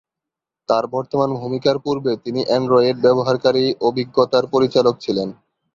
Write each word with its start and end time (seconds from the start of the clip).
তার 0.69 0.83
বর্তমান 0.93 1.29
ভূমিকার 1.35 1.77
পূর্বে 1.85 2.11
তিনি 2.25 2.41
অ্যান্ড্রয়েড 2.45 2.97
ব্যবহারকারী 3.05 3.63
অভিজ্ঞতার 3.81 4.45
পরিচালক 4.53 4.95
ছিলেন। 4.99 5.29